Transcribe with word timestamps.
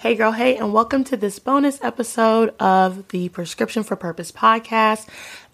Hey, 0.00 0.14
girl, 0.14 0.32
hey, 0.32 0.56
and 0.56 0.72
welcome 0.72 1.04
to 1.04 1.16
this 1.18 1.38
bonus 1.38 1.78
episode 1.84 2.54
of 2.58 3.08
the 3.08 3.28
Prescription 3.28 3.82
for 3.82 3.96
Purpose 3.96 4.32
podcast. 4.32 5.06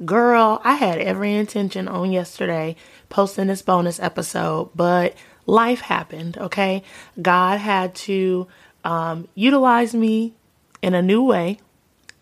Girl, 0.05 0.60
I 0.62 0.77
had 0.77 0.98
every 0.98 1.34
intention 1.34 1.88
on 1.88 2.12
yesterday 2.12 2.77
posting 3.09 3.48
this 3.48 3.62
bonus 3.62 3.98
episode, 3.98 4.70
but 4.72 5.16
life 5.46 5.80
happened, 5.80 6.38
okay? 6.38 6.84
God 7.20 7.59
had 7.59 7.96
to 7.96 8.46
um, 8.84 9.27
utilize 9.34 9.96
me 9.96 10.34
in 10.80 10.94
a 10.94 11.02
new 11.02 11.24
way 11.24 11.58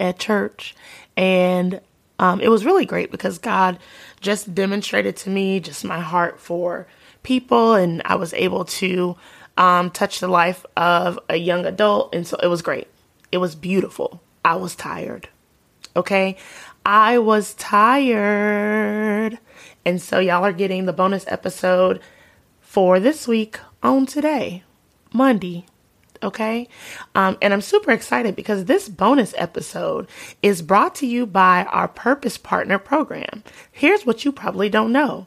at 0.00 0.18
church, 0.18 0.74
and 1.18 1.78
um, 2.18 2.40
it 2.40 2.48
was 2.48 2.64
really 2.64 2.86
great 2.86 3.10
because 3.10 3.36
God 3.36 3.78
just 4.22 4.54
demonstrated 4.54 5.14
to 5.18 5.28
me 5.28 5.60
just 5.60 5.84
my 5.84 6.00
heart 6.00 6.40
for 6.40 6.86
people, 7.22 7.74
and 7.74 8.00
I 8.06 8.14
was 8.14 8.32
able 8.32 8.64
to 8.64 9.14
um, 9.56 9.90
touched 9.90 10.20
the 10.20 10.28
life 10.28 10.64
of 10.76 11.18
a 11.28 11.36
young 11.36 11.66
adult. 11.66 12.14
And 12.14 12.26
so 12.26 12.36
it 12.42 12.48
was 12.48 12.62
great. 12.62 12.88
It 13.32 13.38
was 13.38 13.54
beautiful. 13.54 14.22
I 14.44 14.56
was 14.56 14.74
tired. 14.76 15.28
Okay. 15.96 16.36
I 16.84 17.18
was 17.18 17.54
tired. 17.54 19.38
And 19.84 20.00
so 20.00 20.18
y'all 20.18 20.44
are 20.44 20.52
getting 20.52 20.86
the 20.86 20.92
bonus 20.92 21.24
episode 21.28 22.00
for 22.60 23.00
this 23.00 23.28
week 23.28 23.58
on 23.82 24.06
today, 24.06 24.64
Monday. 25.12 25.66
Okay. 26.22 26.68
Um, 27.14 27.36
and 27.42 27.52
I'm 27.52 27.60
super 27.60 27.90
excited 27.90 28.34
because 28.34 28.64
this 28.64 28.88
bonus 28.88 29.34
episode 29.36 30.08
is 30.42 30.62
brought 30.62 30.94
to 30.96 31.06
you 31.06 31.26
by 31.26 31.64
our 31.64 31.86
Purpose 31.86 32.38
Partner 32.38 32.78
program. 32.78 33.42
Here's 33.70 34.06
what 34.06 34.24
you 34.24 34.32
probably 34.32 34.68
don't 34.68 34.92
know 34.92 35.26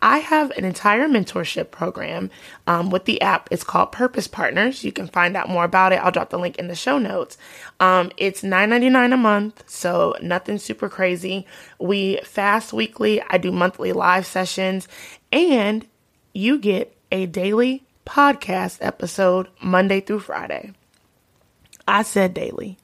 I 0.00 0.18
have 0.18 0.52
an 0.52 0.64
entire 0.64 1.08
mentorship 1.08 1.70
program 1.72 2.30
um, 2.68 2.90
with 2.90 3.04
the 3.04 3.20
app. 3.20 3.48
It's 3.50 3.64
called 3.64 3.90
Purpose 3.90 4.28
Partners. 4.28 4.84
You 4.84 4.92
can 4.92 5.08
find 5.08 5.36
out 5.36 5.48
more 5.48 5.64
about 5.64 5.92
it. 5.92 5.96
I'll 5.96 6.12
drop 6.12 6.30
the 6.30 6.38
link 6.38 6.56
in 6.56 6.68
the 6.68 6.76
show 6.76 6.98
notes. 6.98 7.36
Um, 7.80 8.12
it's 8.16 8.42
$9.99 8.42 9.12
a 9.12 9.16
month, 9.16 9.64
so 9.66 10.14
nothing 10.22 10.58
super 10.58 10.88
crazy. 10.88 11.46
We 11.80 12.20
fast 12.22 12.72
weekly. 12.72 13.20
I 13.28 13.38
do 13.38 13.50
monthly 13.50 13.92
live 13.92 14.24
sessions, 14.24 14.86
and 15.32 15.84
you 16.32 16.58
get 16.58 16.96
a 17.10 17.26
daily 17.26 17.82
podcast 18.06 18.78
episode 18.80 19.48
Monday 19.60 20.00
through 20.00 20.20
Friday. 20.20 20.72
I 21.88 22.02
said 22.02 22.34
daily, 22.34 22.78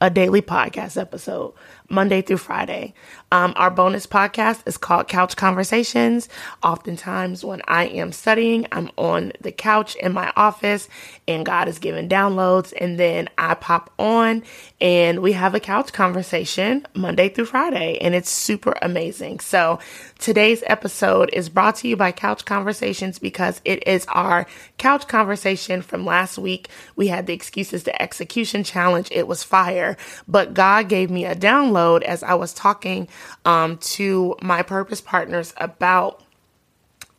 a 0.00 0.10
daily 0.10 0.42
podcast 0.42 1.00
episode 1.00 1.52
Monday 1.90 2.22
through 2.22 2.36
Friday. 2.36 2.94
Um, 3.32 3.52
our 3.56 3.70
bonus 3.70 4.06
podcast 4.06 4.62
is 4.66 4.76
called 4.76 5.08
Couch 5.08 5.36
Conversations. 5.36 6.28
Oftentimes, 6.62 7.44
when 7.44 7.62
I 7.66 7.86
am 7.86 8.12
studying, 8.12 8.66
I'm 8.72 8.90
on 8.96 9.32
the 9.40 9.52
couch 9.52 9.96
in 9.96 10.12
my 10.12 10.32
office 10.36 10.88
and 11.26 11.44
God 11.44 11.68
is 11.68 11.78
giving 11.78 12.08
downloads, 12.08 12.72
and 12.78 12.98
then 12.98 13.28
I 13.38 13.54
pop 13.54 13.92
on 13.98 14.42
and 14.80 15.20
we 15.20 15.32
have 15.32 15.54
a 15.54 15.60
couch 15.60 15.92
conversation 15.92 16.86
Monday 16.94 17.28
through 17.28 17.46
Friday, 17.46 17.98
and 18.00 18.14
it's 18.14 18.30
super 18.30 18.76
amazing. 18.82 19.40
So, 19.40 19.78
today's 20.18 20.62
episode 20.66 21.30
is 21.32 21.48
brought 21.48 21.76
to 21.76 21.88
you 21.88 21.96
by 21.96 22.12
Couch 22.12 22.44
Conversations 22.44 23.18
because 23.18 23.60
it 23.64 23.86
is 23.86 24.06
our 24.06 24.46
couch 24.78 25.06
conversation 25.08 25.82
from 25.82 26.04
last 26.04 26.38
week. 26.38 26.68
We 26.96 27.08
had 27.08 27.26
the 27.26 27.32
Excuses 27.32 27.84
to 27.84 28.02
Execution 28.02 28.64
Challenge, 28.64 29.08
it 29.10 29.26
was 29.26 29.42
fire, 29.42 29.96
but 30.26 30.54
God 30.54 30.88
gave 30.88 31.10
me 31.10 31.24
a 31.24 31.34
download 31.34 31.79
as 32.02 32.22
I 32.22 32.34
was 32.34 32.52
talking 32.52 33.08
um, 33.44 33.78
to 33.78 34.36
my 34.42 34.62
purpose 34.62 35.00
partners 35.00 35.54
about 35.56 36.22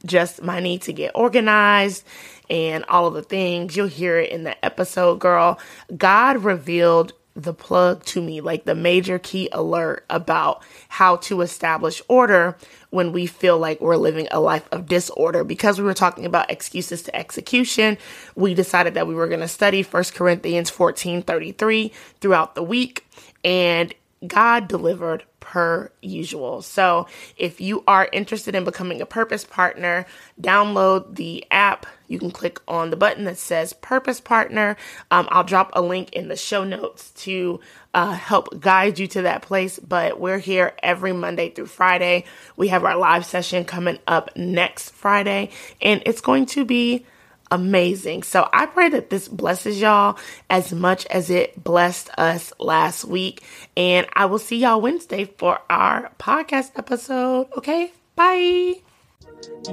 just 0.05 0.41
my 0.41 0.59
need 0.59 0.81
to 0.83 0.93
get 0.93 1.11
organized 1.15 2.03
and 2.49 2.83
all 2.85 3.07
of 3.07 3.13
the 3.13 3.21
things. 3.21 3.75
You'll 3.75 3.87
hear 3.87 4.19
it 4.19 4.29
in 4.29 4.43
the 4.43 4.63
episode, 4.63 5.19
girl. 5.19 5.59
God 5.95 6.43
revealed 6.43 7.13
the 7.33 7.53
plug 7.53 8.03
to 8.03 8.21
me, 8.21 8.41
like 8.41 8.65
the 8.65 8.75
major 8.75 9.17
key 9.17 9.47
alert 9.53 10.05
about 10.09 10.63
how 10.89 11.15
to 11.15 11.41
establish 11.41 12.01
order 12.09 12.57
when 12.89 13.13
we 13.13 13.25
feel 13.25 13.57
like 13.57 13.79
we're 13.79 13.95
living 13.95 14.27
a 14.31 14.39
life 14.39 14.67
of 14.71 14.85
disorder. 14.85 15.43
Because 15.43 15.79
we 15.79 15.85
were 15.85 15.93
talking 15.93 16.25
about 16.25 16.51
excuses 16.51 17.01
to 17.03 17.15
execution, 17.15 17.97
we 18.35 18.53
decided 18.53 18.95
that 18.95 19.07
we 19.07 19.15
were 19.15 19.27
going 19.27 19.39
to 19.39 19.47
study 19.47 19.81
1 19.81 20.03
Corinthians 20.13 20.69
14 20.69 21.21
33 21.21 21.91
throughout 22.19 22.55
the 22.55 22.63
week. 22.63 23.05
And 23.45 23.93
God 24.25 24.67
delivered 24.67 25.23
per 25.39 25.91
usual. 26.01 26.61
So 26.61 27.07
if 27.37 27.59
you 27.59 27.83
are 27.87 28.07
interested 28.13 28.53
in 28.53 28.63
becoming 28.63 29.01
a 29.01 29.05
purpose 29.05 29.43
partner, 29.43 30.05
download 30.39 31.15
the 31.15 31.43
app. 31.49 31.87
You 32.07 32.19
can 32.19 32.29
click 32.29 32.59
on 32.67 32.91
the 32.91 32.95
button 32.95 33.25
that 33.25 33.39
says 33.39 33.73
purpose 33.73 34.21
partner. 34.21 34.77
Um, 35.09 35.27
I'll 35.31 35.43
drop 35.43 35.71
a 35.73 35.81
link 35.81 36.13
in 36.13 36.27
the 36.27 36.35
show 36.35 36.63
notes 36.63 37.09
to 37.23 37.59
uh, 37.95 38.11
help 38.11 38.59
guide 38.59 38.99
you 38.99 39.07
to 39.07 39.23
that 39.23 39.41
place. 39.41 39.79
But 39.79 40.19
we're 40.19 40.39
here 40.39 40.73
every 40.83 41.13
Monday 41.13 41.49
through 41.49 41.65
Friday. 41.65 42.25
We 42.55 42.67
have 42.67 42.85
our 42.85 42.95
live 42.95 43.25
session 43.25 43.65
coming 43.65 43.97
up 44.07 44.29
next 44.35 44.91
Friday, 44.91 45.49
and 45.81 46.03
it's 46.05 46.21
going 46.21 46.45
to 46.47 46.63
be 46.63 47.05
amazing. 47.51 48.23
So 48.23 48.49
I 48.51 48.65
pray 48.65 48.89
that 48.89 49.09
this 49.09 49.27
blesses 49.27 49.79
y'all 49.79 50.17
as 50.49 50.73
much 50.73 51.05
as 51.07 51.29
it 51.29 51.63
blessed 51.63 52.09
us 52.17 52.53
last 52.59 53.05
week. 53.05 53.43
And 53.77 54.07
I 54.13 54.25
will 54.25 54.39
see 54.39 54.57
y'all 54.57 54.81
Wednesday 54.81 55.25
for 55.37 55.59
our 55.69 56.11
podcast 56.17 56.71
episode. 56.77 57.47
Okay, 57.57 57.91
bye. 58.15 58.75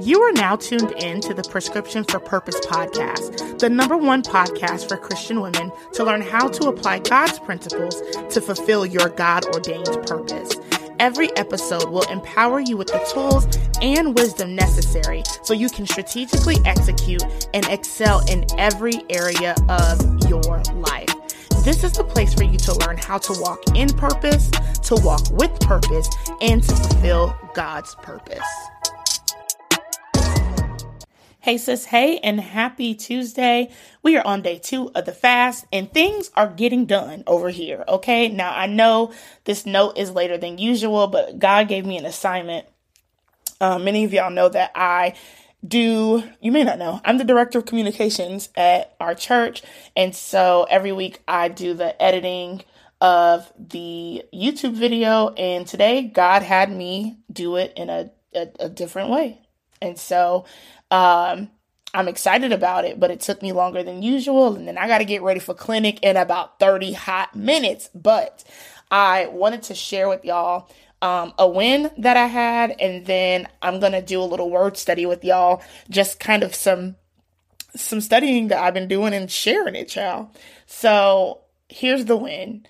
You 0.01 0.21
are 0.21 0.31
now 0.31 0.55
tuned 0.55 0.91
in 1.03 1.21
to 1.21 1.33
the 1.33 1.43
Prescription 1.43 2.03
for 2.03 2.19
Purpose 2.19 2.59
podcast, 2.61 3.59
the 3.59 3.69
number 3.69 3.97
one 3.97 4.23
podcast 4.23 4.87
for 4.87 4.97
Christian 4.97 5.41
women 5.41 5.71
to 5.93 6.03
learn 6.03 6.21
how 6.21 6.47
to 6.47 6.69
apply 6.69 6.99
God's 6.99 7.39
principles 7.39 8.01
to 8.29 8.41
fulfill 8.41 8.85
your 8.85 9.09
God 9.09 9.45
ordained 9.53 9.85
purpose. 10.07 10.55
Every 10.99 11.33
episode 11.37 11.89
will 11.89 12.03
empower 12.09 12.59
you 12.59 12.75
with 12.75 12.87
the 12.87 12.99
tools 13.13 13.47
and 13.81 14.13
wisdom 14.13 14.53
necessary 14.53 15.23
so 15.43 15.53
you 15.53 15.69
can 15.69 15.87
strategically 15.87 16.57
execute 16.65 17.23
and 17.53 17.65
excel 17.67 18.19
in 18.29 18.45
every 18.57 19.05
area 19.09 19.55
of 19.69 20.29
your 20.29 20.61
life. 20.75 21.07
This 21.63 21.85
is 21.85 21.93
the 21.93 22.03
place 22.03 22.33
for 22.33 22.43
you 22.43 22.57
to 22.57 22.73
learn 22.79 22.97
how 22.97 23.17
to 23.17 23.33
walk 23.39 23.61
in 23.75 23.87
purpose, 23.89 24.51
to 24.83 24.95
walk 24.95 25.21
with 25.31 25.57
purpose, 25.61 26.09
and 26.41 26.61
to 26.63 26.75
fulfill 26.75 27.33
God's 27.53 27.95
purpose. 27.95 28.43
Hey, 31.49 31.57
sis, 31.57 31.85
hey, 31.85 32.19
and 32.19 32.39
happy 32.39 32.93
Tuesday. 32.93 33.71
We 34.03 34.15
are 34.15 34.23
on 34.23 34.43
day 34.43 34.59
two 34.59 34.91
of 34.93 35.05
the 35.05 35.11
fast, 35.11 35.65
and 35.73 35.91
things 35.91 36.29
are 36.35 36.47
getting 36.47 36.85
done 36.85 37.23
over 37.25 37.49
here. 37.49 37.83
Okay, 37.87 38.27
now 38.27 38.53
I 38.55 38.67
know 38.67 39.11
this 39.45 39.65
note 39.65 39.97
is 39.97 40.11
later 40.11 40.37
than 40.37 40.59
usual, 40.59 41.07
but 41.07 41.39
God 41.39 41.67
gave 41.67 41.87
me 41.87 41.97
an 41.97 42.05
assignment. 42.05 42.67
Uh, 43.59 43.79
many 43.79 44.03
of 44.03 44.13
y'all 44.13 44.29
know 44.29 44.47
that 44.47 44.73
I 44.75 45.15
do, 45.67 46.23
you 46.39 46.51
may 46.51 46.63
not 46.63 46.77
know, 46.77 47.01
I'm 47.03 47.17
the 47.17 47.23
director 47.23 47.57
of 47.57 47.65
communications 47.65 48.49
at 48.55 48.95
our 48.99 49.15
church, 49.15 49.63
and 49.95 50.15
so 50.15 50.67
every 50.69 50.91
week 50.91 51.19
I 51.27 51.47
do 51.47 51.73
the 51.73 51.99
editing 51.99 52.61
of 53.01 53.51
the 53.57 54.23
YouTube 54.31 54.73
video, 54.73 55.29
and 55.29 55.65
today 55.65 56.03
God 56.03 56.43
had 56.43 56.71
me 56.71 57.17
do 57.33 57.55
it 57.55 57.73
in 57.75 57.89
a, 57.89 58.11
a, 58.35 58.49
a 58.59 58.69
different 58.69 59.09
way. 59.09 59.41
And 59.81 59.97
so 59.97 60.45
um, 60.91 61.49
I'm 61.93 62.07
excited 62.07 62.51
about 62.51 62.85
it, 62.85 62.99
but 62.99 63.11
it 63.11 63.21
took 63.21 63.41
me 63.41 63.51
longer 63.51 63.83
than 63.83 64.03
usual. 64.03 64.55
And 64.55 64.67
then 64.67 64.77
I 64.77 64.87
got 64.87 64.99
to 64.99 65.05
get 65.05 65.21
ready 65.21 65.39
for 65.39 65.53
clinic 65.53 65.99
in 66.01 66.17
about 66.17 66.59
30 66.59 66.93
hot 66.93 67.35
minutes. 67.35 67.89
But 67.93 68.43
I 68.91 69.27
wanted 69.27 69.63
to 69.63 69.75
share 69.75 70.09
with 70.09 70.25
y'all 70.25 70.69
um, 71.01 71.33
a 71.37 71.47
win 71.47 71.91
that 71.97 72.17
I 72.17 72.25
had, 72.25 72.75
and 72.79 73.05
then 73.05 73.47
I'm 73.61 73.79
gonna 73.79 74.01
do 74.01 74.21
a 74.21 74.23
little 74.23 74.49
word 74.49 74.77
study 74.77 75.05
with 75.05 75.23
y'all, 75.23 75.61
just 75.89 76.19
kind 76.19 76.43
of 76.43 76.53
some 76.53 76.95
some 77.75 78.01
studying 78.01 78.47
that 78.47 78.61
I've 78.63 78.73
been 78.73 78.87
doing 78.87 79.13
and 79.13 79.29
sharing 79.29 79.75
it, 79.75 79.95
y'all. 79.95 80.31
So 80.65 81.41
here's 81.69 82.05
the 82.05 82.17
win. 82.17 82.65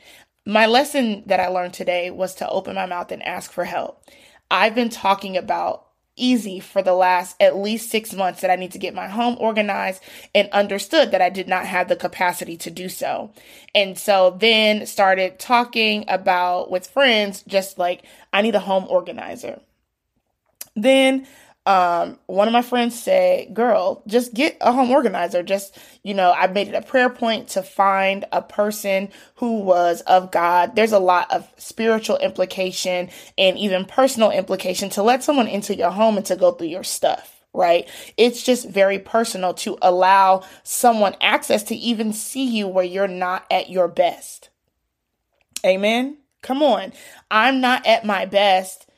My 0.45 0.65
lesson 0.65 1.23
that 1.27 1.39
I 1.39 1.47
learned 1.47 1.73
today 1.73 2.11
was 2.11 2.35
to 2.35 2.49
open 2.49 2.75
my 2.75 2.85
mouth 2.85 3.11
and 3.11 3.23
ask 3.23 3.51
for 3.51 3.63
help. 3.63 4.03
I've 4.51 4.75
been 4.75 4.89
talking 4.89 5.37
about 5.37 5.87
easy 6.19 6.59
for 6.59 6.81
the 6.81 6.93
last 6.93 7.35
at 7.39 7.57
least 7.57 7.89
six 7.89 8.13
months 8.13 8.41
that 8.41 8.51
I 8.51 8.55
need 8.55 8.71
to 8.73 8.77
get 8.77 8.93
my 8.93 9.07
home 9.07 9.37
organized 9.39 10.01
and 10.35 10.49
understood 10.51 11.11
that 11.11 11.21
I 11.21 11.29
did 11.29 11.47
not 11.47 11.65
have 11.65 11.87
the 11.87 11.95
capacity 11.95 12.57
to 12.57 12.71
do 12.71 12.89
so. 12.89 13.31
And 13.73 13.97
so 13.97 14.37
then 14.39 14.85
started 14.85 15.39
talking 15.39 16.05
about 16.07 16.69
with 16.69 16.87
friends, 16.87 17.43
just 17.47 17.77
like, 17.77 18.03
I 18.33 18.41
need 18.41 18.55
a 18.55 18.59
home 18.59 18.85
organizer. 18.89 19.59
Then 20.75 21.27
um, 21.69 22.17
one 22.25 22.47
of 22.47 22.51
my 22.51 22.63
friends 22.63 22.99
said, 22.99 23.53
Girl, 23.53 24.01
just 24.07 24.33
get 24.33 24.57
a 24.59 24.73
home 24.73 24.89
organizer. 24.89 25.43
Just, 25.43 25.77
you 26.01 26.15
know, 26.15 26.31
I 26.31 26.47
made 26.47 26.67
it 26.67 26.73
a 26.73 26.81
prayer 26.81 27.11
point 27.11 27.49
to 27.49 27.61
find 27.61 28.25
a 28.31 28.41
person 28.41 29.09
who 29.35 29.59
was 29.59 30.01
of 30.01 30.31
God. 30.31 30.75
There's 30.75 30.93
a 30.93 30.99
lot 30.99 31.31
of 31.31 31.47
spiritual 31.57 32.17
implication 32.17 33.09
and 33.37 33.55
even 33.55 33.85
personal 33.85 34.31
implication 34.31 34.89
to 34.89 35.03
let 35.03 35.23
someone 35.23 35.47
into 35.47 35.75
your 35.75 35.91
home 35.91 36.17
and 36.17 36.25
to 36.25 36.35
go 36.35 36.51
through 36.51 36.67
your 36.67 36.83
stuff 36.83 37.35
right? 37.51 37.89
It's 38.15 38.43
just 38.43 38.69
very 38.69 38.99
personal 38.99 39.55
to 39.55 39.75
allow 39.81 40.43
someone 40.61 41.15
access 41.19 41.63
to 41.63 41.75
even 41.75 42.13
see 42.13 42.45
you 42.45 42.67
where 42.67 42.85
you're 42.85 43.07
not 43.07 43.43
at 43.49 43.71
your 43.71 43.87
best. 43.87 44.49
Amen. 45.65 46.17
Come 46.43 46.61
on. 46.61 46.93
I'm 47.31 47.59
not 47.59 47.87
at 47.87 48.05
my 48.05 48.25
best 48.25 48.88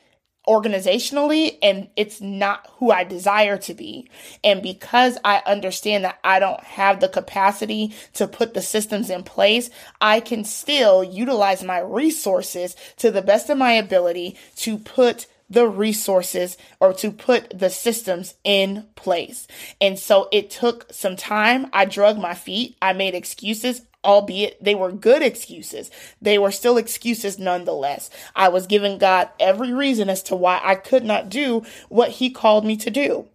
organizationally 0.48 1.58
and 1.62 1.88
it's 1.96 2.20
not 2.20 2.68
who 2.78 2.92
I 2.92 3.04
desire 3.04 3.58
to 3.60 3.74
be. 3.74 4.10
And 4.44 4.62
because 4.62 5.18
I 5.24 5.42
understand 5.46 6.04
that 6.04 6.20
I 6.24 6.40
don't 6.40 6.64
have 6.64 7.00
the 7.00 7.10
capacity 7.10 7.94
to 8.14 8.28
put 8.28 8.54
the 8.54 8.62
systems 8.62 9.10
in 9.10 9.24
place, 9.24 9.70
I 10.00 10.20
can 10.20 10.44
still 10.44 11.04
utilize 11.04 11.64
my 11.64 11.80
resources 11.80 12.76
to 12.98 13.12
the 13.12 13.22
best 13.22 13.50
of 13.50 13.58
my 13.58 13.74
ability 13.74 14.38
to 14.58 14.78
put 14.78 15.28
the 15.50 15.68
resources 15.68 16.58
or 16.80 16.94
to 16.94 17.12
put 17.12 17.58
the 17.58 17.70
systems 17.70 18.36
in 18.44 18.86
place. 18.96 19.48
And 19.82 20.00
so 20.00 20.30
it 20.32 20.50
took 20.50 20.92
some 20.92 21.18
time. 21.18 21.68
I 21.74 21.86
drug 21.86 22.18
my 22.18 22.34
feet. 22.34 22.78
I 22.82 22.94
made 22.94 23.14
excuses 23.14 23.82
albeit 24.04 24.64
they 24.64 24.76
were 24.76 24.92
good 24.92 25.22
excuses. 25.22 25.92
They 26.22 26.38
were 26.38 26.52
still 26.52 26.78
excuses 26.78 27.38
nonetheless. 27.38 28.10
I 28.36 28.50
was 28.50 28.68
giving 28.68 28.98
God 28.98 29.30
every 29.40 29.74
reason 29.74 30.10
as 30.10 30.24
to 30.24 30.36
why 30.36 30.60
I 30.64 30.76
could 30.76 31.04
not 31.04 31.30
do 31.30 31.64
what 31.90 32.12
He 32.12 32.30
called 32.30 32.66
me 32.66 32.78
to 32.78 32.90
do. 32.90 33.28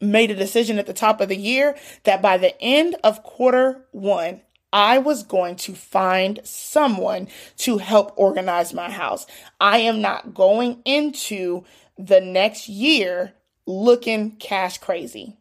Made 0.00 0.30
a 0.30 0.36
decision 0.36 0.78
at 0.78 0.86
the 0.86 0.92
top 0.92 1.20
of 1.20 1.28
the 1.28 1.36
year 1.36 1.76
that 2.04 2.22
by 2.22 2.38
the 2.38 2.60
end 2.60 2.96
of 3.02 3.22
quarter 3.22 3.86
one, 3.90 4.42
I 4.72 4.98
was 4.98 5.22
going 5.22 5.56
to 5.56 5.74
find 5.74 6.40
someone 6.44 7.28
to 7.58 7.78
help 7.78 8.12
organize 8.16 8.74
my 8.74 8.90
house. 8.90 9.26
I 9.60 9.78
am 9.78 10.02
not 10.02 10.34
going 10.34 10.82
into 10.84 11.64
the 11.96 12.20
next 12.20 12.68
year 12.68 13.32
looking 13.66 14.32
cash 14.32 14.78
crazy. 14.78 15.36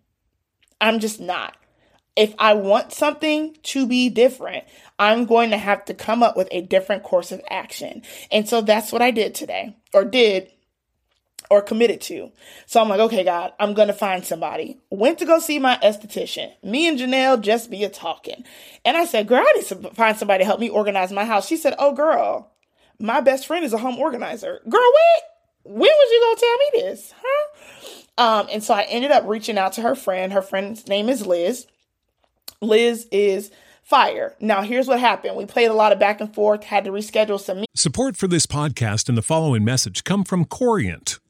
I'm 0.80 1.00
just 1.00 1.20
not 1.20 1.58
if 2.18 2.34
I 2.40 2.56
want 2.56 2.92
something 2.92 3.56
to 3.64 3.86
be 3.86 4.10
different, 4.10 4.66
I'm 4.98 5.26
going 5.26 5.52
to 5.52 5.58
have 5.58 5.86
to 5.86 5.94
come 5.94 6.24
up 6.24 6.36
with 6.36 6.48
a 6.52 6.62
different 6.62 7.04
course 7.04 7.32
of 7.32 7.42
action. 7.50 8.02
And 8.32 8.50
so 8.50 8.62
that's 8.62 8.92
what 8.92 9.04
I 9.04 9.12
did 9.12 9.36
today, 9.36 9.78
or 9.94 10.04
did, 10.04 10.52
or 11.52 11.62
committed 11.62 12.02
to. 12.02 12.32
So 12.66 12.82
I'm 12.82 12.90
like, 12.90 13.00
okay, 13.00 13.24
God, 13.24 13.54
I'm 13.60 13.76
going 13.76 13.88
to 13.88 13.94
find 13.94 14.26
somebody. 14.26 14.80
Went 14.90 15.20
to 15.20 15.26
go 15.26 15.38
see 15.38 15.60
my 15.60 15.78
esthetician. 15.84 16.52
Me 16.64 16.88
and 16.88 16.98
Janelle 16.98 17.40
just 17.40 17.70
be 17.70 17.84
a 17.84 17.90
talking. 17.90 18.44
And 18.84 18.98
I 18.98 19.06
said, 19.06 19.28
girl, 19.28 19.46
I 19.48 19.54
need 19.56 19.66
to 19.68 19.94
find 19.94 20.18
somebody 20.18 20.42
to 20.42 20.46
help 20.46 20.60
me 20.60 20.70
organize 20.70 21.12
my 21.12 21.24
house. 21.24 21.48
She 21.48 21.56
said, 21.56 21.76
oh, 21.78 21.94
girl, 21.94 22.52
my 23.00 23.22
best 23.22 23.46
friend 23.46 23.64
is 23.64 23.74
a 23.74 23.78
home 23.78 24.00
organizer. 24.00 24.60
Girl, 24.68 24.82
wait, 24.82 25.24
when 25.64 25.82
was 25.82 26.12
you 26.12 26.20
going 26.22 26.36
to 26.36 26.42
tell 26.42 26.58
me 26.58 26.90
this? 26.90 27.14
Huh? 27.16 27.44
Um, 28.18 28.48
and 28.52 28.64
so 28.64 28.74
I 28.74 28.82
ended 28.84 29.12
up 29.12 29.26
reaching 29.28 29.60
out 29.60 29.74
to 29.74 29.84
her 29.84 29.94
friend. 29.94 30.34
Her 30.34 30.42
friend's 30.42 30.88
name 30.88 31.08
is 31.10 31.26
Liz. 31.26 31.68
Liz 32.62 33.08
is 33.12 33.52
fire. 33.84 34.36
Now, 34.40 34.64
here's 34.64 34.88
what 34.88 35.00
happened. 35.00 35.36
We 35.38 35.46
played 35.46 35.68
a 35.68 35.74
lot 35.74 35.92
of 35.92 36.00
back 36.00 36.20
and 36.20 36.34
forth, 36.34 36.64
had 36.64 36.84
to 36.86 36.92
reschedule 36.92 37.40
some. 37.40 37.64
Support 37.76 38.18
for 38.18 38.28
this 38.28 38.46
podcast 38.46 39.10
and 39.10 39.18
the 39.18 39.22
following 39.22 39.64
message 39.64 40.04
come 40.04 40.24
from 40.24 40.44
Corient 40.44 41.20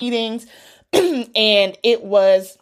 meetings 0.00 0.46
and 0.92 1.76
it 1.82 2.02
was 2.02 2.58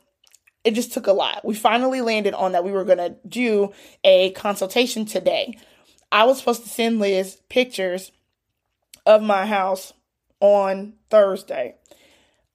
it 0.64 0.74
just 0.74 0.92
took 0.92 1.06
a 1.06 1.12
lot. 1.12 1.44
We 1.44 1.54
finally 1.54 2.00
landed 2.00 2.34
on 2.34 2.52
that 2.52 2.64
we 2.64 2.72
were 2.72 2.84
going 2.84 2.98
to 2.98 3.16
do 3.26 3.72
a 4.04 4.32
consultation 4.32 5.06
today. 5.06 5.56
I 6.12 6.24
was 6.24 6.38
supposed 6.38 6.62
to 6.64 6.68
send 6.68 6.98
Liz 6.98 7.38
pictures 7.48 8.12
of 9.06 9.22
my 9.22 9.46
house 9.46 9.94
on 10.40 10.94
Thursday. 11.10 11.76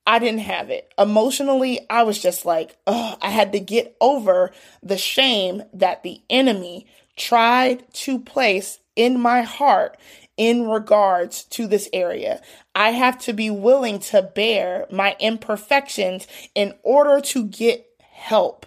I 0.05 0.19
didn't 0.19 0.41
have 0.41 0.69
it. 0.69 0.93
Emotionally, 0.97 1.79
I 1.89 2.03
was 2.03 2.21
just 2.21 2.45
like, 2.45 2.77
oh, 2.85 3.17
I 3.21 3.29
had 3.29 3.53
to 3.53 3.59
get 3.59 3.95
over 4.01 4.51
the 4.81 4.97
shame 4.97 5.63
that 5.73 6.03
the 6.03 6.21
enemy 6.29 6.85
tried 7.15 7.91
to 7.93 8.19
place 8.19 8.79
in 8.95 9.19
my 9.19 9.41
heart 9.41 9.97
in 10.37 10.67
regards 10.67 11.43
to 11.43 11.67
this 11.67 11.89
area. 11.93 12.41
I 12.73 12.91
have 12.91 13.19
to 13.19 13.33
be 13.33 13.49
willing 13.49 13.99
to 13.99 14.21
bear 14.21 14.87
my 14.91 15.15
imperfections 15.19 16.27
in 16.55 16.73
order 16.83 17.21
to 17.21 17.45
get 17.45 17.85
help. 17.99 18.65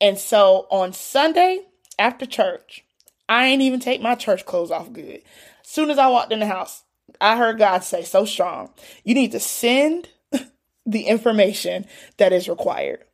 And 0.00 0.18
so 0.18 0.66
on 0.70 0.92
Sunday 0.92 1.60
after 1.98 2.26
church, 2.26 2.84
I 3.28 3.46
ain't 3.46 3.62
even 3.62 3.80
take 3.80 4.00
my 4.00 4.14
church 4.14 4.44
clothes 4.44 4.70
off 4.70 4.92
good. 4.92 5.22
Soon 5.62 5.90
as 5.90 5.98
I 5.98 6.08
walked 6.08 6.32
in 6.32 6.40
the 6.40 6.46
house, 6.46 6.82
I 7.20 7.36
heard 7.36 7.58
God 7.58 7.84
say 7.84 8.02
so 8.02 8.24
strong, 8.24 8.70
you 9.04 9.14
need 9.14 9.32
to 9.32 9.40
send 9.40 10.08
the 10.86 11.02
information 11.02 11.86
that 12.18 12.32
is 12.32 12.48
required. 12.48 13.04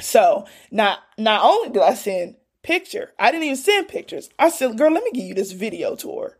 So 0.00 0.46
not 0.70 1.00
not 1.18 1.44
only 1.44 1.70
do 1.70 1.82
I 1.82 1.94
send 1.94 2.36
picture. 2.62 3.12
I 3.18 3.30
didn't 3.30 3.44
even 3.44 3.56
send 3.56 3.88
pictures. 3.88 4.30
I 4.38 4.50
said, 4.50 4.76
girl, 4.76 4.92
let 4.92 5.04
me 5.04 5.10
give 5.12 5.24
you 5.24 5.34
this 5.34 5.52
video 5.52 5.96
tour. 5.96 6.36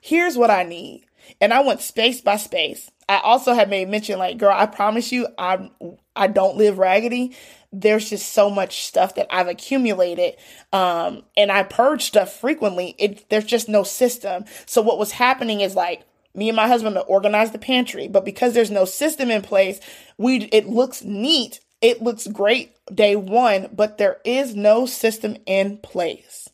Here's 0.00 0.36
what 0.36 0.50
I 0.50 0.64
need. 0.64 1.04
And 1.40 1.52
I 1.54 1.60
went 1.60 1.80
space 1.80 2.20
by 2.20 2.36
space. 2.36 2.90
I 3.08 3.20
also 3.20 3.54
had 3.54 3.70
made 3.70 3.88
mention, 3.88 4.18
like, 4.18 4.38
girl, 4.38 4.54
I 4.56 4.66
promise 4.66 5.12
you, 5.12 5.28
I 5.38 5.70
I 6.16 6.26
don't 6.26 6.56
live 6.56 6.78
raggedy. 6.78 7.36
There's 7.72 8.10
just 8.10 8.32
so 8.32 8.50
much 8.50 8.84
stuff 8.84 9.14
that 9.14 9.28
I've 9.30 9.48
accumulated, 9.48 10.36
um, 10.72 11.22
and 11.36 11.52
I 11.52 11.62
purge 11.62 12.02
stuff 12.02 12.32
frequently. 12.32 12.94
It 12.98 13.28
there's 13.28 13.44
just 13.44 13.68
no 13.68 13.82
system. 13.82 14.44
So 14.66 14.82
what 14.82 14.98
was 14.98 15.12
happening 15.12 15.60
is 15.60 15.76
like 15.76 16.02
me 16.34 16.48
and 16.48 16.56
my 16.56 16.66
husband 16.68 16.98
organized 17.06 17.52
the 17.52 17.58
pantry, 17.58 18.08
but 18.08 18.24
because 18.24 18.54
there's 18.54 18.70
no 18.70 18.84
system 18.84 19.30
in 19.30 19.42
place, 19.42 19.80
we 20.18 20.44
it 20.52 20.66
looks 20.68 21.02
neat 21.02 21.60
It 21.82 22.00
looks 22.00 22.28
great 22.28 22.76
day 22.94 23.16
one, 23.16 23.68
but 23.72 23.98
there 23.98 24.18
is 24.24 24.54
no 24.54 24.86
system 24.86 25.36
in 25.46 25.78
place. 25.78 26.48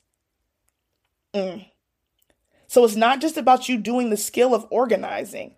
Mm. 1.35 1.67
So 2.67 2.85
it's 2.85 2.97
not 2.97 3.21
just 3.21 3.37
about 3.37 3.69
you 3.69 3.77
doing 3.77 4.09
the 4.11 4.17
skill 4.17 4.55
of 4.55 4.67
organizing, 4.71 5.55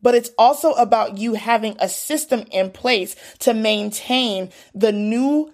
but 0.00 0.14
it's 0.14 0.30
also 0.38 0.72
about 0.72 1.18
you 1.18 1.34
having 1.34 1.76
a 1.78 1.88
system 1.88 2.44
in 2.52 2.70
place 2.70 3.16
to 3.40 3.52
maintain 3.52 4.50
the 4.74 4.92
new 4.92 5.52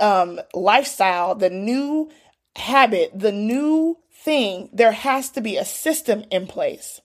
um, 0.00 0.40
lifestyle, 0.52 1.34
the 1.36 1.50
new 1.50 2.10
habit, 2.56 3.12
the 3.14 3.32
new 3.32 3.98
thing. 4.12 4.68
There 4.72 4.92
has 4.92 5.30
to 5.30 5.40
be 5.40 5.56
a 5.56 5.64
system 5.64 6.24
in 6.30 6.46
place. 6.46 7.00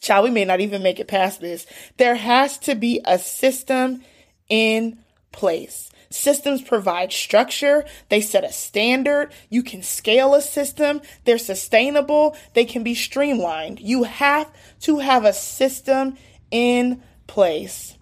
Child, 0.00 0.24
we 0.24 0.30
may 0.30 0.46
not 0.46 0.60
even 0.60 0.82
make 0.82 0.98
it 0.98 1.08
past 1.08 1.40
this. 1.40 1.66
There 1.98 2.14
has 2.14 2.58
to 2.60 2.74
be 2.74 3.02
a 3.04 3.18
system 3.18 4.02
in 4.48 4.98
place. 5.32 5.90
Systems 6.10 6.62
provide 6.62 7.12
structure, 7.12 7.84
they 8.08 8.20
set 8.20 8.44
a 8.44 8.52
standard, 8.52 9.32
you 9.50 9.64
can 9.64 9.82
scale 9.82 10.34
a 10.34 10.40
system, 10.40 11.00
they're 11.24 11.38
sustainable, 11.38 12.36
they 12.52 12.64
can 12.64 12.84
be 12.84 12.94
streamlined. 12.94 13.80
You 13.80 14.04
have 14.04 14.48
to 14.82 15.00
have 15.00 15.24
a 15.24 15.32
system 15.32 16.16
in 16.52 17.02
place, 17.26 17.98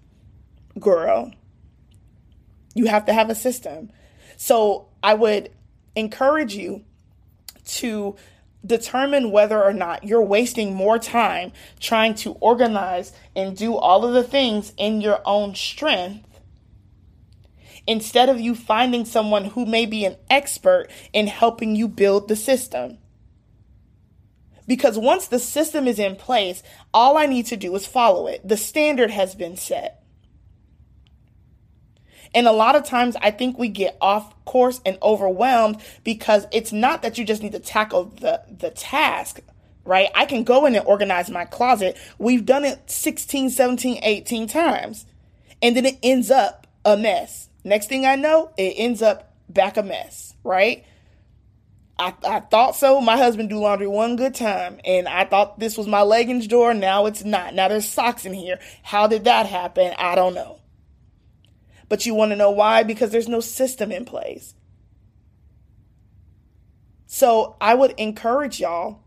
girl. 0.78 1.32
You 2.74 2.86
have 2.86 3.06
to 3.06 3.14
have 3.14 3.30
a 3.30 3.34
system. 3.34 3.90
So 4.36 4.88
I 5.02 5.14
would 5.14 5.50
encourage 5.96 6.54
you 6.54 6.84
to 7.64 8.16
determine 8.64 9.30
whether 9.30 9.62
or 9.62 9.72
not 9.72 10.04
you're 10.04 10.22
wasting 10.22 10.74
more 10.74 10.98
time 10.98 11.52
trying 11.80 12.14
to 12.14 12.32
organize 12.32 13.12
and 13.34 13.56
do 13.56 13.74
all 13.74 14.04
of 14.04 14.14
the 14.14 14.22
things 14.22 14.72
in 14.76 15.00
your 15.00 15.20
own 15.24 15.54
strength 15.54 16.28
instead 17.86 18.28
of 18.28 18.40
you 18.40 18.54
finding 18.54 19.04
someone 19.04 19.46
who 19.46 19.66
may 19.66 19.86
be 19.86 20.04
an 20.04 20.16
expert 20.30 20.88
in 21.12 21.26
helping 21.26 21.76
you 21.76 21.88
build 21.88 22.28
the 22.28 22.36
system. 22.36 22.98
Because 24.66 24.98
once 24.98 25.26
the 25.26 25.38
system 25.38 25.88
is 25.88 25.98
in 25.98 26.16
place, 26.16 26.62
all 26.94 27.16
I 27.16 27.26
need 27.26 27.46
to 27.46 27.56
do 27.56 27.74
is 27.74 27.86
follow 27.86 28.26
it. 28.26 28.46
The 28.46 28.56
standard 28.56 29.10
has 29.10 29.34
been 29.34 29.56
set. 29.56 30.02
And 32.34 32.46
a 32.46 32.52
lot 32.52 32.76
of 32.76 32.84
times 32.84 33.16
I 33.20 33.30
think 33.30 33.58
we 33.58 33.68
get 33.68 33.96
off 34.00 34.32
course 34.44 34.80
and 34.86 34.96
overwhelmed 35.02 35.82
because 36.04 36.46
it's 36.52 36.72
not 36.72 37.02
that 37.02 37.18
you 37.18 37.24
just 37.24 37.42
need 37.42 37.52
to 37.52 37.58
tackle 37.58 38.04
the, 38.04 38.42
the 38.58 38.70
task, 38.70 39.40
right? 39.84 40.08
I 40.14 40.24
can 40.24 40.44
go 40.44 40.64
in 40.64 40.74
and 40.74 40.86
organize 40.86 41.28
my 41.28 41.44
closet. 41.44 41.98
We've 42.18 42.46
done 42.46 42.64
it 42.64 42.90
16, 42.90 43.50
17, 43.50 44.00
18 44.02 44.46
times. 44.46 45.04
And 45.60 45.76
then 45.76 45.84
it 45.84 45.98
ends 46.02 46.30
up 46.30 46.66
a 46.84 46.96
mess. 46.96 47.48
Next 47.64 47.88
thing 47.88 48.06
I 48.06 48.16
know, 48.16 48.50
it 48.56 48.74
ends 48.76 49.02
up 49.02 49.34
back 49.48 49.76
a 49.76 49.82
mess, 49.82 50.34
right? 50.42 50.84
I, 51.98 52.14
I 52.26 52.40
thought 52.40 52.74
so. 52.74 53.00
My 53.00 53.16
husband 53.16 53.50
do 53.50 53.58
laundry 53.58 53.86
one 53.86 54.16
good 54.16 54.34
time, 54.34 54.80
and 54.84 55.06
I 55.06 55.24
thought 55.24 55.58
this 55.58 55.78
was 55.78 55.86
my 55.86 56.02
leggings 56.02 56.48
drawer. 56.48 56.74
Now 56.74 57.06
it's 57.06 57.24
not. 57.24 57.54
Now 57.54 57.68
there's 57.68 57.88
socks 57.88 58.24
in 58.24 58.32
here. 58.32 58.58
How 58.82 59.06
did 59.06 59.24
that 59.24 59.46
happen? 59.46 59.94
I 59.98 60.14
don't 60.14 60.34
know. 60.34 60.58
But 61.88 62.06
you 62.06 62.14
want 62.14 62.32
to 62.32 62.36
know 62.36 62.50
why? 62.50 62.82
Because 62.82 63.10
there's 63.10 63.28
no 63.28 63.40
system 63.40 63.92
in 63.92 64.04
place. 64.04 64.54
So 67.06 67.56
I 67.60 67.74
would 67.74 67.92
encourage 67.98 68.58
y'all 68.58 69.02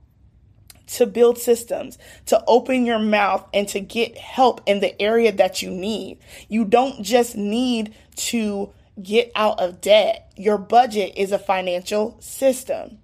to 0.87 1.05
build 1.05 1.37
systems, 1.37 1.97
to 2.27 2.43
open 2.47 2.85
your 2.85 2.99
mouth 2.99 3.47
and 3.53 3.67
to 3.69 3.79
get 3.79 4.17
help 4.17 4.61
in 4.65 4.79
the 4.79 4.99
area 5.01 5.31
that 5.31 5.61
you 5.61 5.71
need. 5.71 6.19
You 6.47 6.65
don't 6.65 7.01
just 7.01 7.35
need 7.35 7.93
to 8.15 8.71
get 9.01 9.31
out 9.35 9.59
of 9.59 9.81
debt. 9.81 10.31
Your 10.37 10.57
budget 10.57 11.13
is 11.17 11.31
a 11.31 11.39
financial 11.39 12.17
system. 12.19 12.99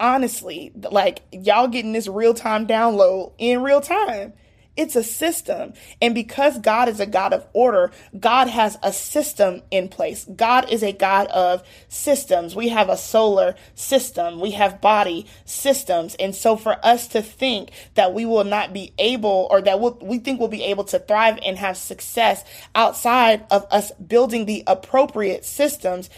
Honestly, 0.00 0.70
like 0.90 1.22
y'all 1.32 1.66
getting 1.66 1.92
this 1.92 2.06
real 2.06 2.34
time 2.34 2.66
download 2.66 3.32
in 3.38 3.62
real 3.62 3.80
time. 3.80 4.32
It's 4.78 4.94
a 4.94 5.02
system. 5.02 5.72
And 6.00 6.14
because 6.14 6.56
God 6.60 6.88
is 6.88 7.00
a 7.00 7.06
God 7.06 7.32
of 7.32 7.44
order, 7.52 7.90
God 8.18 8.46
has 8.46 8.78
a 8.80 8.92
system 8.92 9.60
in 9.72 9.88
place. 9.88 10.24
God 10.36 10.70
is 10.70 10.84
a 10.84 10.92
God 10.92 11.26
of 11.26 11.64
systems. 11.88 12.54
We 12.54 12.68
have 12.68 12.88
a 12.88 12.96
solar 12.96 13.56
system, 13.74 14.38
we 14.38 14.52
have 14.52 14.80
body 14.80 15.26
systems. 15.44 16.14
And 16.20 16.32
so 16.32 16.56
for 16.56 16.78
us 16.86 17.08
to 17.08 17.22
think 17.22 17.72
that 17.94 18.14
we 18.14 18.24
will 18.24 18.44
not 18.44 18.72
be 18.72 18.92
able 18.98 19.48
or 19.50 19.60
that 19.62 19.80
we'll, 19.80 19.98
we 20.00 20.20
think 20.20 20.38
we'll 20.38 20.48
be 20.48 20.62
able 20.62 20.84
to 20.84 21.00
thrive 21.00 21.40
and 21.44 21.58
have 21.58 21.76
success 21.76 22.44
outside 22.76 23.44
of 23.50 23.66
us 23.72 23.90
building 23.94 24.46
the 24.46 24.62
appropriate 24.68 25.44
systems, 25.44 26.08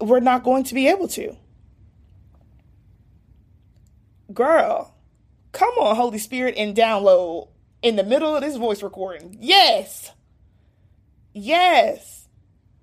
we're 0.00 0.18
not 0.18 0.42
going 0.42 0.64
to 0.64 0.74
be 0.74 0.88
able 0.88 1.06
to. 1.06 1.36
Girl, 4.34 4.92
come 5.52 5.74
on, 5.78 5.94
Holy 5.94 6.18
Spirit, 6.18 6.56
and 6.56 6.76
download 6.76 7.46
in 7.82 7.96
the 7.96 8.04
middle 8.04 8.34
of 8.34 8.42
this 8.42 8.56
voice 8.56 8.82
recording. 8.82 9.36
Yes. 9.40 10.10
Yes. 11.34 12.28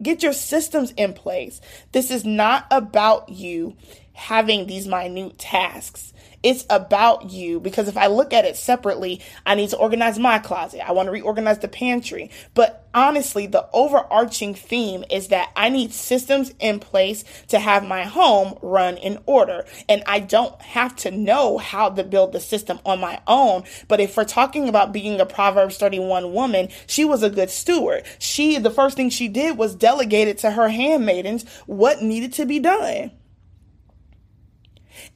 Get 0.01 0.24
your 0.24 0.34
systems 0.34 0.91
in 0.91 1.13
place. 1.13 1.60
This 1.91 2.12
is 2.12 2.24
not 2.24 2.65
about 2.72 3.29
you 3.29 3.75
having 4.19 4.67
these 4.67 4.85
minute 4.85 5.39
tasks. 5.39 6.13
It's 6.43 6.65
about 6.69 7.31
you 7.31 7.59
because 7.59 7.88
if 7.88 7.97
I 7.97 8.07
look 8.07 8.31
at 8.31 8.45
it 8.45 8.55
separately, 8.55 9.21
I 9.45 9.55
need 9.55 9.69
to 9.71 9.77
organize 9.77 10.19
my 10.19 10.39
closet. 10.39 10.88
I 10.88 10.93
want 10.93 11.07
to 11.07 11.11
reorganize 11.11 11.59
the 11.59 11.67
pantry. 11.67 12.29
But 12.53 12.88
honestly, 12.93 13.47
the 13.47 13.67
overarching 13.73 14.55
theme 14.55 15.03
is 15.09 15.29
that 15.29 15.51
I 15.55 15.69
need 15.69 15.91
systems 15.91 16.53
in 16.59 16.79
place 16.79 17.25
to 17.47 17.59
have 17.59 17.85
my 17.85 18.03
home 18.03 18.57
run 18.61 18.95
in 18.97 19.19
order. 19.25 19.65
And 19.89 20.01
I 20.05 20.19
don't 20.19 20.61
have 20.61 20.95
to 20.97 21.11
know 21.11 21.57
how 21.57 21.89
to 21.89 22.03
build 22.03 22.31
the 22.31 22.39
system 22.39 22.79
on 22.85 23.01
my 23.01 23.21
own. 23.27 23.63
But 23.89 23.99
if 23.99 24.15
we're 24.15 24.23
talking 24.23 24.69
about 24.69 24.93
being 24.93 25.19
a 25.19 25.25
Proverbs 25.25 25.77
31 25.77 26.33
woman, 26.33 26.69
she 26.88 27.03
was 27.03 27.21
a 27.21 27.29
good 27.29 27.49
steward. 27.49 28.03
She, 28.17 28.57
the 28.57 28.71
first 28.71 28.95
thing 28.95 29.09
she 29.09 29.27
did 29.27 29.57
was 29.57 29.75
delegate 29.75 30.29
it 30.29 30.38
to 30.39 30.51
her 30.51 30.69
handmaidens 30.69 31.43
what 31.65 32.01
needed 32.01 32.33
to 32.33 32.45
be 32.45 32.59
done 32.59 33.11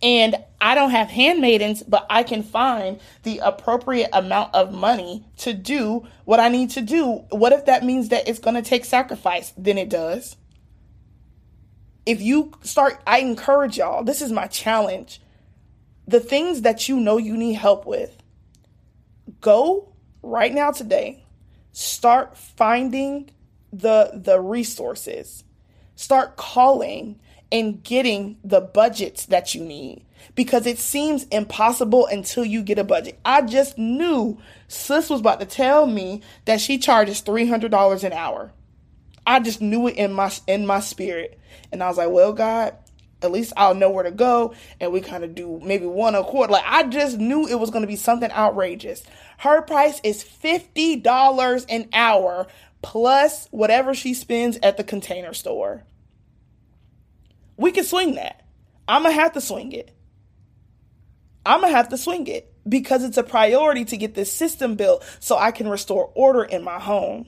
and 0.02 0.36
I 0.62 0.76
don't 0.76 0.92
have 0.92 1.10
handmaidens, 1.10 1.84
but 1.84 2.06
I 2.10 2.24
can 2.24 2.44
find 2.44 3.00
the 3.24 3.40
appropriate 3.40 4.10
amount 4.14 4.54
of 4.54 4.74
money 4.74 5.26
to 5.38 5.54
do 5.54 6.08
what 6.26 6.40
I 6.40 6.50
need 6.50 6.72
to 6.72 6.82
do. 6.82 7.24
What 7.30 7.54
if 7.54 7.66
that 7.66 7.84
means 7.84 8.10
that 8.10 8.28
it's 8.28 8.40
going 8.40 8.56
to 8.56 8.62
take 8.62 8.86
sacrifice? 8.86 9.54
Then 9.58 9.78
it 9.78 9.90
does. 9.90 10.36
If 12.06 12.22
you 12.22 12.52
start, 12.62 13.02
I 13.08 13.20
encourage 13.20 13.78
y'all, 13.78 14.04
this 14.04 14.22
is 14.22 14.32
my 14.32 14.48
challenge. 14.48 15.22
The 16.08 16.20
things 16.20 16.62
that 16.62 16.90
you 16.90 17.00
know 17.00 17.18
you 17.18 17.38
need 17.38 17.54
help 17.54 17.86
with, 17.86 18.18
go 19.40 19.94
right 20.22 20.54
now 20.54 20.72
today. 20.72 21.26
Start 21.72 22.38
finding 22.38 23.30
the 23.72 24.12
the 24.14 24.40
resources. 24.40 25.44
Start 25.96 26.36
calling 26.36 27.20
and 27.54 27.84
getting 27.84 28.36
the 28.44 28.60
budgets 28.60 29.28
that 29.28 29.54
you 29.54 29.64
need 29.64 30.04
because 30.34 30.66
it 30.66 30.80
seems 30.80 31.26
impossible 31.26 32.08
until 32.08 32.44
you 32.44 32.64
get 32.64 32.80
a 32.80 32.84
budget. 32.84 33.20
I 33.24 33.44
just 33.44 33.78
knew 33.78 34.40
sis 34.68 35.10
was 35.10 35.20
about 35.20 35.40
to 35.40 35.46
tell 35.46 35.86
me 35.86 36.22
that 36.46 36.60
she 36.60 36.80
charges 36.80 37.22
$300 37.22 38.04
an 38.04 38.12
hour. 38.12 38.52
I 39.26 39.40
just 39.40 39.62
knew 39.62 39.88
it 39.88 39.96
in 39.96 40.12
my 40.12 40.34
in 40.48 40.66
my 40.66 40.80
spirit. 40.80 41.40
And 41.72 41.82
I 41.82 41.88
was 41.88 41.98
like, 41.98 42.10
"Well, 42.10 42.34
God, 42.34 42.76
at 43.22 43.32
least 43.32 43.54
I'll 43.56 43.76
know 43.76 43.90
where 43.90 44.04
to 44.04 44.12
go 44.12 44.54
and 44.80 44.92
we 44.92 45.00
kind 45.00 45.24
of 45.24 45.36
do 45.36 45.62
maybe 45.64 45.86
one 45.86 46.16
a 46.16 46.24
quarter. 46.24 46.54
Like 46.54 46.66
I 46.66 46.84
just 46.84 47.20
knew 47.20 47.48
it 47.48 47.60
was 47.60 47.70
going 47.70 47.84
to 47.84 47.88
be 47.88 47.96
something 47.96 48.32
outrageous. 48.32 49.04
Her 49.38 49.62
price 49.62 50.02
is 50.04 50.24
$50 50.24 51.66
an 51.70 51.88
hour 51.94 52.48
plus 52.82 53.48
whatever 53.52 53.94
she 53.94 54.14
spends 54.14 54.58
at 54.62 54.76
the 54.76 54.84
container 54.84 55.34
store 55.34 55.86
we 57.58 57.72
can 57.72 57.84
swing 57.84 58.16
that. 58.16 58.46
I'm 58.88 59.04
going 59.04 59.16
to 59.16 59.22
have 59.22 59.34
to 59.34 59.42
swing 59.42 59.72
it. 59.72 59.92
I'm 61.46 61.62
going 61.62 61.72
to 61.72 61.78
have 61.78 61.90
to 61.90 61.98
swing 61.98 62.28
it 62.28 62.54
because 62.68 63.04
it's 63.04 63.18
a 63.18 63.24
priority 63.24 63.86
to 63.86 63.98
get 63.98 64.16
this 64.16 64.32
system 64.32 64.76
built 64.76 65.04
so 65.20 65.38
I 65.38 65.52
can 65.52 65.68
restore 65.68 66.12
order 66.16 66.44
in 66.44 66.64
my 66.64 66.80
home. 66.80 67.28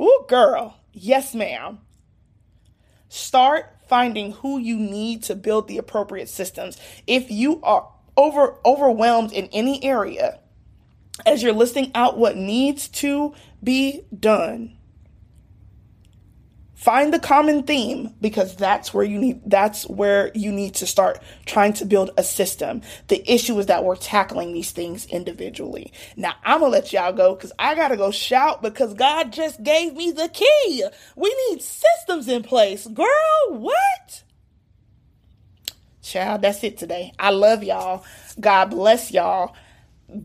Ooh, 0.00 0.24
girl. 0.28 0.78
Yes, 0.92 1.34
ma'am. 1.34 1.78
Start 3.08 3.74
finding 3.88 4.32
who 4.32 4.58
you 4.58 4.76
need 4.76 5.22
to 5.24 5.34
build 5.34 5.68
the 5.68 5.78
appropriate 5.78 6.28
systems. 6.28 6.78
If 7.06 7.30
you 7.30 7.60
are 7.62 7.88
over 8.16 8.58
overwhelmed 8.64 9.32
in 9.32 9.48
any 9.52 9.82
area 9.82 10.38
as 11.26 11.42
you're 11.42 11.52
listing 11.52 11.90
out 11.94 12.18
what 12.18 12.36
needs 12.36 12.88
to 12.88 13.34
be 13.62 14.02
done, 14.18 14.76
Find 16.74 17.14
the 17.14 17.20
common 17.20 17.62
theme 17.62 18.14
because 18.20 18.56
that's 18.56 18.92
where 18.92 19.04
you 19.04 19.18
need 19.18 19.40
that's 19.46 19.86
where 19.88 20.32
you 20.34 20.50
need 20.50 20.74
to 20.74 20.86
start 20.86 21.22
trying 21.46 21.72
to 21.74 21.84
build 21.84 22.10
a 22.16 22.24
system. 22.24 22.82
The 23.06 23.22
issue 23.32 23.56
is 23.58 23.66
that 23.66 23.84
we're 23.84 23.94
tackling 23.94 24.52
these 24.52 24.72
things 24.72 25.06
individually. 25.06 25.92
Now 26.16 26.34
I'm 26.44 26.60
gonna 26.60 26.72
let 26.72 26.92
y'all 26.92 27.12
go 27.12 27.36
because 27.36 27.52
I 27.60 27.76
gotta 27.76 27.96
go 27.96 28.10
shout 28.10 28.60
because 28.60 28.92
God 28.94 29.32
just 29.32 29.62
gave 29.62 29.94
me 29.94 30.10
the 30.10 30.28
key. 30.28 30.84
We 31.14 31.48
need 31.48 31.62
systems 31.62 32.26
in 32.26 32.42
place. 32.42 32.88
Girl, 32.88 33.06
what? 33.50 34.24
Child, 36.02 36.42
that's 36.42 36.62
it 36.64 36.76
today. 36.76 37.12
I 37.20 37.30
love 37.30 37.62
y'all. 37.62 38.04
God 38.38 38.66
bless 38.66 39.12
y'all. 39.12 39.54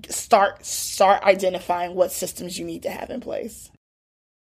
Start 0.09 0.65
start 0.65 1.23
identifying 1.23 1.93
what 1.93 2.11
systems 2.11 2.57
you 2.57 2.65
need 2.65 2.83
to 2.83 2.89
have 2.89 3.11
in 3.11 3.21
place. 3.21 3.68